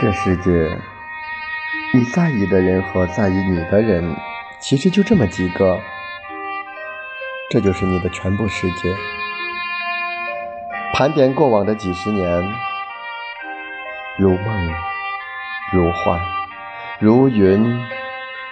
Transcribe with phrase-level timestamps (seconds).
[0.00, 0.50] 这世界，
[1.92, 4.16] 你在意的人和在意你的人，
[4.58, 5.78] 其实就这么几个，
[7.50, 8.96] 这就是你的全部世界。
[10.94, 12.42] 盘点过往的几十年，
[14.18, 14.70] 如梦
[15.70, 16.18] 如幻，
[16.98, 17.62] 如云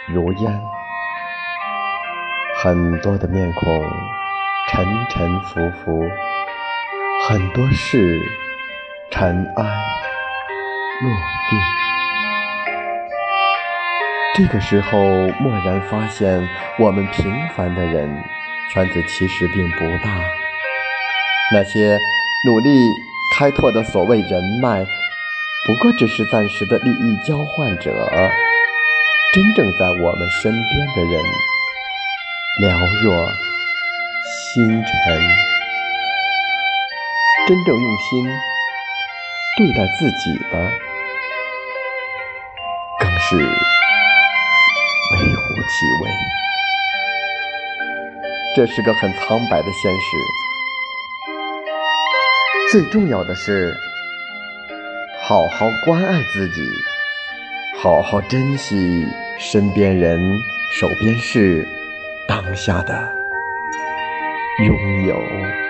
[0.07, 0.61] 如烟，
[2.59, 3.91] 很多的面孔
[4.69, 6.03] 沉沉浮浮，
[7.27, 8.21] 很多事
[9.11, 9.98] 尘埃。
[11.01, 11.11] 落
[11.49, 11.57] 地。
[14.35, 16.49] 这个时候，蓦然发现，
[16.79, 18.09] 我们平凡的人
[18.73, 20.21] 圈子其实并不大。
[21.53, 21.99] 那些
[22.47, 22.69] 努力
[23.37, 24.85] 开拓的所谓人脉，
[25.67, 27.93] 不过只是暂时的利益交换者。
[29.33, 31.23] 真正在我们身边的人，
[32.63, 33.15] 寥若
[34.55, 34.89] 星辰。
[37.47, 38.27] 真正用心
[39.57, 40.88] 对待自己的。
[43.31, 43.43] 是微
[45.35, 46.11] 乎其微，
[48.57, 50.17] 这是个很苍白的现实。
[52.73, 53.77] 最重要的是，
[55.21, 56.63] 好好关爱自己，
[57.83, 59.07] 好好珍惜
[59.39, 60.19] 身边人、
[60.81, 61.69] 手边事、
[62.27, 63.15] 当下的
[64.65, 65.68] 拥有。